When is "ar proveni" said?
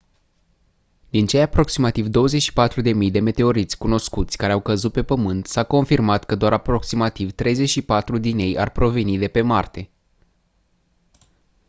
8.57-9.17